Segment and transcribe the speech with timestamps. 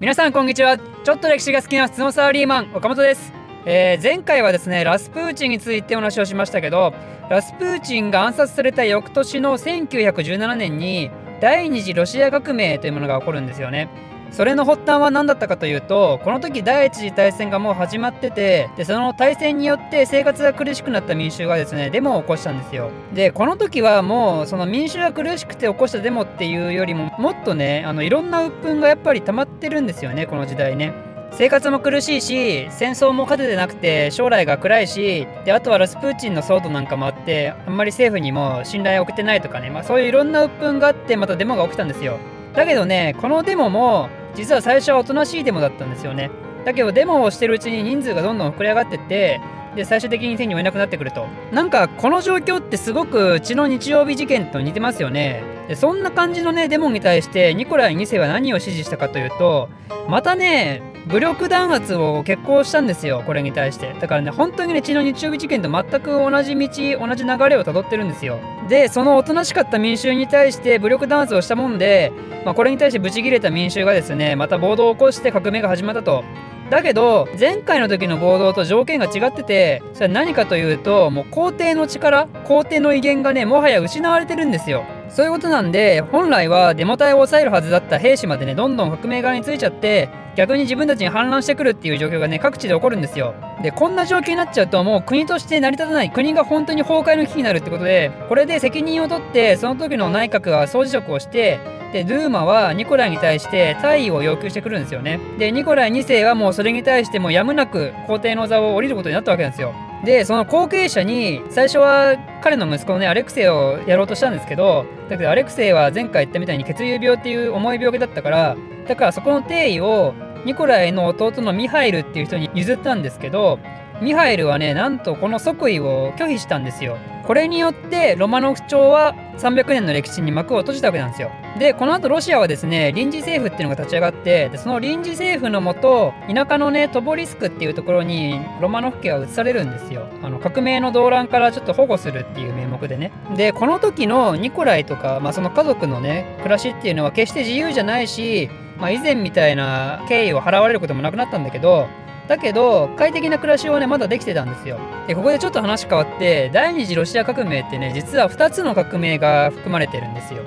[0.00, 0.76] 皆さんこんにちは。
[0.76, 3.32] ちょっと歴史が好きな質問サラリーマン岡本です、
[3.64, 6.92] えー、前回はですねラスプーチンについてお話をしましたけど
[7.30, 13.88] ラスプーチンが暗殺された翌年の1917年に第二次ロシア革命というものが起こるんですよね。
[14.30, 22.90] それの発端は何だったかというとこの時第一次大戦がもう始まっててでその大戦によって生活が苦しくなった民衆がですねデモを起こしたんですよ。
[23.12, 30.92] でこの時はもうその民衆が苦しくて起こしたデモっていうよりももっとねあのいろんな鬱憤がやっぱり溜まってるんですよねこの時代ね。
[31.36, 42.18] 生活も苦しいし戦争も勝ててなくて将来が暗いしであとはラスプーチンの騒動なんかもあってあんまり政府にも信頼を送ってないとかね、まあ、そういういろんな鬱憤があってまたデモが起きたんですよ。
[42.54, 46.30] だけどねこのデモも実は最初はおとなしいデモだったんですよね。
[46.64, 49.40] だけどデモをしてるうちに人数がどんどん膨れ上がってって
[49.76, 51.26] で最終的に手に負えなくなってくると。
[51.52, 55.42] なんかこの状況ってすごく血の日曜日事件と似てますよね。
[55.68, 59.68] でそんな感じのねデモに対してニコライ2世は何を指示したかというと
[60.08, 63.94] またね武力弾圧を決行したんですよこれに対して。
[64.00, 68.38] だからね本当にね血の日曜日事件と全く同じ道同じ流れをたどってるんですよ。
[68.68, 72.12] でそのおとなしかった民衆に対して武力弾圧をしたもんで、
[72.44, 76.24] まあ、これに対してブチギレた民衆がですねまた暴動を起こして革命が始まったと。
[76.70, 84.84] だけど前回の時の暴動と条件が違っててそれは何かというともう皇帝の力皇帝の威厳がねもはや失われてるんですよ。
[85.14, 93.32] そういうことなんで本来はデモ隊を抑えるはずだった兵士までねどんどん革命側についちゃって逆に自分たちに反乱してくるっていう状況がね各地で起こるんですよ。
[93.62, 96.10] でこんな状況になっちゃうともう国として成り立たない。
[96.10, 101.60] 国が本当に崩壊の危機になるってことでこれで責任を取ってその時の内閣が総辞職をして
[101.92, 105.20] でドゥーマはニコライに対して退位を要求してくるんですよね。
[105.38, 109.72] でニコライ2世はもうそれに対してもやむなく皇帝の座を降りることになったわけなんですよ。
[110.04, 123.58] でその後継者に最初は彼の息子のねアレクセイをやろうとしたんですけどだけどアレクセイは前回言ったみたいに血流病っていう重い病気だったからだからそこの定位をニコライの弟のミハイルっていう人に譲ったんですけど
[124.02, 126.98] ミハイルはねなんとこの即位を拒否したんですよ。
[127.24, 131.30] これによってロマノフ朝は300年の歴史に幕を閉じたわけなんですよ。
[131.58, 140.08] でこの後ロシアはですね臨時政府っていうのが立ち上がってでその臨時政府のもと田舎のねトボリスクっていうところにロマノフ家が移されるんですよ。
[140.22, 143.12] あの革命の動乱からちょっと保護するっていう名目でね。
[143.36, 151.88] でこの時のニコライとか、まあ、その家族のね暮らしっていうのは決して自由じゃないしまあ、以前みたいな敬意を払われることもなくなったんだけど
[152.28, 154.78] だけど快適な暮らしをねまだできてたんですよ。
[155.06, 160.42] でここでちょっと話変わって第二次ロシア革命ってね実は2つの革命が含まれてるんですよ。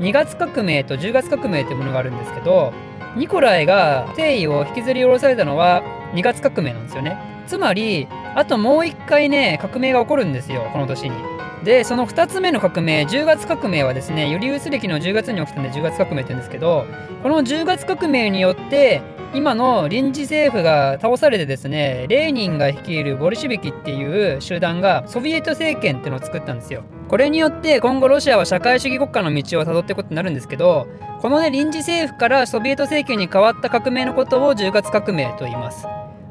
[0.00, 2.72] 2月革命と10月革命というものがあるんですけど
[3.16, 5.82] ニコライが帝位を引きずり下ろされたのは
[6.14, 7.18] 2月革命なんですよね。
[7.46, 8.06] つまり
[8.36, 11.16] あともう一回ね革命が起こるんですよこの年に。
[11.64, 16.86] でその2つ目の革命10月革命はですねユリウス歴の10月に起きたんで10月革命って言うんですけど
[17.22, 19.02] この10月革命によって
[19.34, 26.82] 今の臨時政府が倒されてですねレーニンが率いるボルシビキっていう集団がソビエト政権っていうのを作ったんですよ。
[27.10, 30.86] これによって今後ロシアは社会主義国家の道をたどっていくことになるんですけど
[31.20, 35.88] このね臨時政府からソビエト政権に変わった革命のことを10月革命と言います。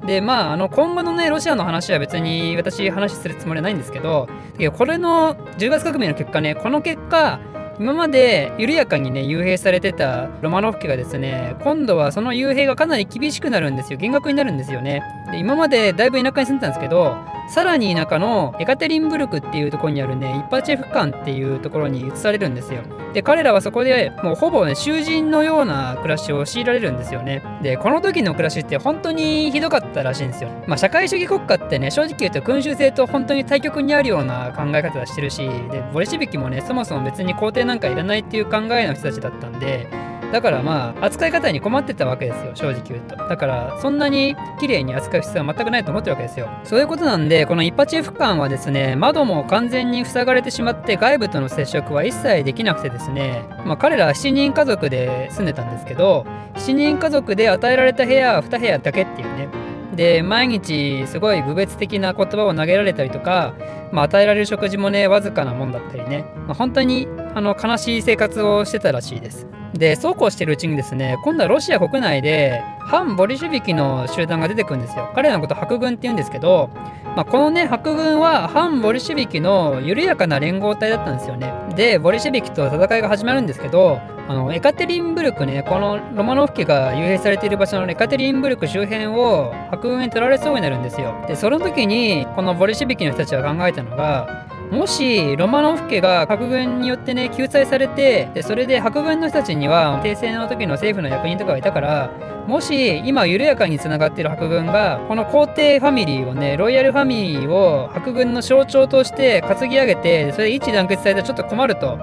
[0.08, 4.30] でまああの今後のねロシアの話は別に私話するつもりはないんですけど
[4.78, 7.42] これの10月革命の結果ねこの結果
[7.78, 14.00] 今まで緩やかにね幽閉されてたロマノフ家がですね今度はその幽閉がかなり厳しくなるんですよ。
[14.00, 15.04] 厳格になるんですよね。
[15.30, 17.18] で今までだいぶ田舎に住んでたんですけど
[17.50, 22.82] さらに田舎のエカテリンブルクっていうところにあるねイッパチェフ館っていうところに移されるんですよ。
[23.14, 27.42] で彼らはそこでもうほぼね囚人のような暮らしを強いられるんですよね。
[27.64, 30.52] でこの時の暮らしって本当にひどかったらしいんですよ。
[30.68, 39.88] まあ社会主義国家ってね正直言うと君主制と本当に対極にあるような考え方をしてるしでボリシビキもねそもそも別に皇帝なんかいらないっていう考えの人たちだったんで
[40.32, 43.16] だからまあ扱い方に困ってたわけですよ正直言うと。
[43.16, 46.50] だからそんなに綺麗に扱う必要は全くないと思ってるわけですよ。
[46.64, 56.26] そういうことなんでこのイッパチェフ館はですね窓も完全に塞がれてしまって外部との接触は一切できなくてですねまあ彼らは7人家族で住んでたんですけど
[56.56, 59.50] 7人家族で与えられた部屋は2部屋だけっていうね。
[59.96, 63.54] で毎日すごい侮蔑的な言葉を投げられたりとか、
[63.92, 67.06] まあ、与えられる食事もねわずかなもんだったりね、まあ、本当に
[67.36, 69.48] あの悲しい生活をしてたらしいです。
[69.74, 75.12] でそうこうしてるうちにですね今度はロシア国内で反ボリシュビキの集団が出てくるんですよ。
[75.14, 76.70] 彼らのこと白軍って言うんですけど、
[77.16, 81.54] まあ、このね白軍は反ボリシュビキの緩やかな連合体だったんですよね。
[81.76, 91.14] でボリシュビキと戦いが始まるんですけどあのエカテリンブルクねこのロマノフ家が幽閉されている場所のエカテリンブルク周辺を白軍に取られそうになるんですよ。
[91.28, 102.12] でその時にこのボリシュビキの人たちは考えたのがもしロマノフ家が核軍によってね救済されてでそれで白軍の人たちには帝政の時の政府の役人とかがいたから
[102.48, 111.98] もし今緩やかにつながってる白軍がこの皇帝ファミリーをねロイヤルファミリーを白軍の象徴として担ぎ上げてそれで一致団結されたらちょっと困ると。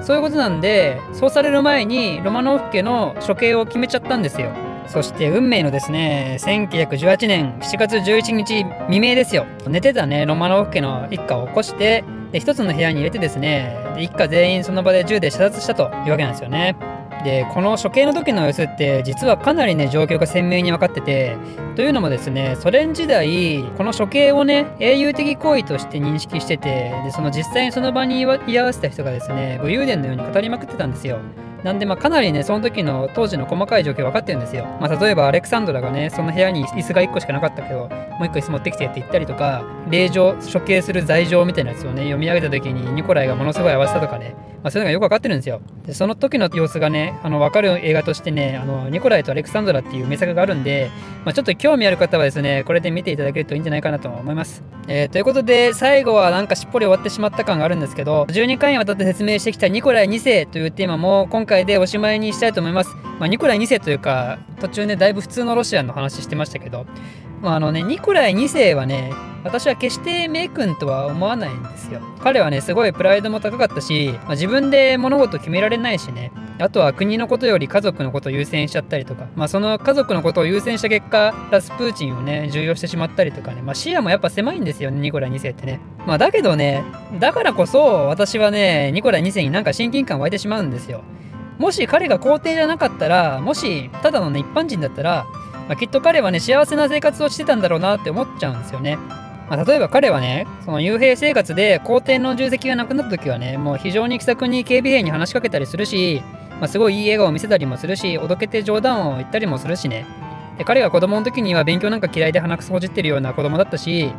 [0.00, 4.52] そういうことなんでそうされる前にロマノフ家の処刑を決めちゃったんですよ。
[4.88, 9.46] そして運命のですね1918年7月11日未明ですよ。
[9.66, 16.76] 寝てたねロマノフ家の一家を起こしてで一つの部屋に入れてですね一家全員その場で銃で射殺したというわけなんですよね。
[17.24, 21.36] でこの処刑の時の様子って実はかなりね状況が鮮明に分かってて
[21.74, 31.18] というのもですねソ連時代この処刑をね英雄的行為として認識しててでその実際にその場に居合わせた人がですね武勇伝のように語りまくってたんですよ。
[31.64, 34.64] なんでまあかなりねその時の当時の細かい状況分かってるんですよ。
[34.80, 37.88] まあ、例えばアレクサンドラがねその部屋に椅子が1個しかなかったけども
[38.20, 45.60] う1個椅子持ってきてって言ったりとか令状処刑する罪状みたいなやつをね読み上げた時にニコライがものすごい合わせたとかね、まあ、そういうのがよく分かってるんですよ。
[45.84, 50.90] でその時の様子がねあの分かる映画としてねあのニコライとアレクサンドラっていう名作があるんで、
[51.24, 54.62] まあ、ちょっと興味ある方はですねこれで見ていただけるといいんじゃないかなと思います。
[54.90, 62.94] えー、ということで最後はなんかしっぽり終わってしまった感があるんですけど12回にわたって説明してきたニコライ2世というテーマも今回回でおしまいにしたいと思います。
[63.18, 66.86] まあ、ニコライ2世というか、途中ね、だいぶ普通のロシアンの話してましたけど、
[67.40, 69.12] まあ、あのね、ニコライ2世はね、
[69.44, 72.00] 私は決してメイ君とは思わないんですよ。
[72.20, 85.78] 彼はね、すごいプライドも高かったし、まあ、自分で物事決められないしね、あとは国のことより家族のことを優先しちゃったりとか、まあ、その家族のことを優先した結果、ラスプーチンをね、重要してしまったりとかね、まあ、視野もやっぱ狭いんですよね、ニコライ2世ってね。
[86.04, 86.82] まあ、だけどね、
[87.20, 91.02] だからこそ私はね、ニコライ2世になんか親近感湧いてしまうんですよ。
[91.58, 95.26] もし彼が皇帝じゃなかったら、もしただのね、一般人だったら、
[95.68, 98.96] まあ、きっと彼はね、幸せな生活をしてたんだろうなって思っちゃうんですよね。
[99.50, 106.22] まあ、例えば彼はね、その幽閉生活で皇帝の重責がなくなった時はね、もう非常に気さくに警備兵に話しかけたりするし、
[106.60, 110.06] まあ、すごいいい笑顔を見せたりもするし、おどけて冗談を言ったりもするしね。
[110.58, 114.12] で彼が子供の時には勉強なんか嫌いで鼻くそほじってるような子供だったし、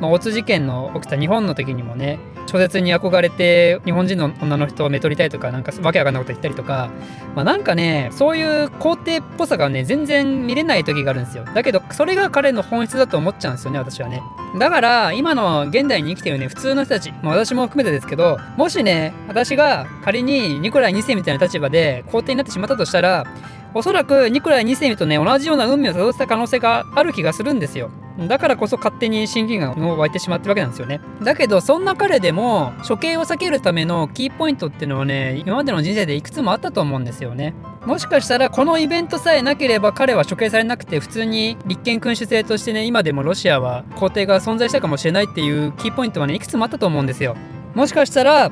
[0.00, 2.18] まあ、大津事件の起きた日本の時にもね
[2.56, 6.90] 小説に憧れて日本人の女の人をめとりたいとかなんかわけわかんないこと言ったりとか、
[7.34, 11.44] まあ、なんかねそういう皇帝っぽさがね全然見れない時があるんですよ。
[11.44, 14.22] だけどそれが彼の本質だと思っちゃうんですよね私はね。
[14.58, 23.26] だから今の現代に生きてるね普通の人たち、まあ、私も含めてですけどもしね私が仮にニコライ2世みたいな立場で皇帝になってしまったとしたら
[23.74, 27.90] おそらくニコライ2世とね同じような運命をたどった可能性がある気がするんですよ。
[28.18, 31.00] だからこそ勝手に親近感が湧いてしまってるわけなんですよね。
[31.22, 37.54] だけど、そんな彼でも、処刑を避けるためのキーポイントっていうのはね、今までの人生でいくつもあったと思うんですよね。
[37.86, 47.36] もしかしたらこのイベントさえなければ彼は処刑されなくて普通に立憲君主制としてね今でもロシアは皇帝が存在したかもしれないっていうキーポイントはねいくつもあったと思うんですよ。
[47.74, 48.50] もしかしたら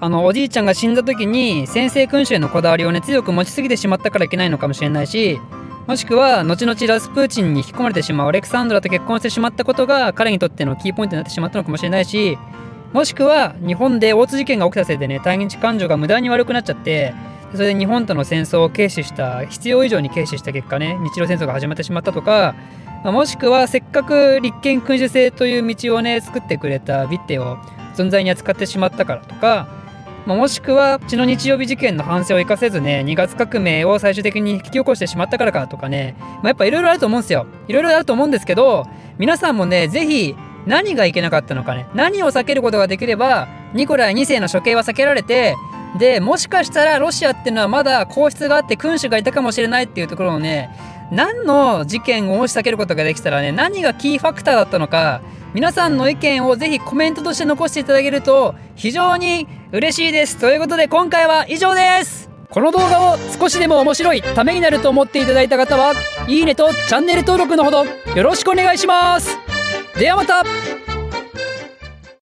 [0.00, 5.40] あのおじいちゃんが死んだ時に先制君主へのこだわりをね強く持ちすぎてしまったからいけないのかもしれないし
[5.86, 12.38] もしくは後々ラスプーチンに引き込まれてしまうアレクサンドラと結婚してしまったことが彼にとってのキーポイントになってしまったのかもしれないし
[12.94, 17.12] もしくは日本で大津事件が起きたせいでね対日感情が無駄に悪くなっちゃって
[17.52, 22.54] それで日本との戦争を軽視した必要以上に軽視した結果ね日露戦争が始まってしまったとか
[23.04, 27.58] もしくはせっかく立憲君主制という道をね作ってくれたビッテを
[27.94, 29.83] 存在に扱ってしまったからとか
[30.26, 37.46] もしくは血の日曜日事件の反省を生かせずね2月革命を最終的に引き起こしてしまったからかとかね、まあ、やっぱいろいろあると思うんですよ。
[37.68, 38.86] いろいろあると思うんですけど
[39.18, 40.34] 皆さんもね是非
[40.66, 41.86] 何がいけなかったのかね。
[41.94, 45.56] 何を避けることができればニコライ2世の処刑は避けられて
[45.98, 50.70] でもしかしたらロシアっていうのはまだ皇室があって君主がいたかもしれないっていうところをね
[51.12, 55.20] 何の事件をもし避けることができたらね何がキーファクターだったのか
[55.54, 60.36] 皆さんの意見をぜひコメントとして残していただけると非常に嬉しいです。
[60.36, 62.30] ということで今回は以上です。
[62.48, 65.94] この動画を少しでも面白いためになると思っていただいた方は
[66.28, 69.36] いいねとチャンネル登録のほどよろしくお願いします。
[69.98, 70.93] ではまた。